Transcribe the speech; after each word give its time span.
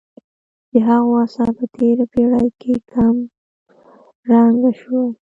د 0.71 0.73
هغو 0.87 1.11
اثر 1.25 1.47
په 1.57 1.65
تېره 1.77 2.05
پېړۍ 2.13 2.47
کې 2.61 2.73
کم 2.91 3.15
رنګه 4.29 4.71
شوی. 4.79 5.03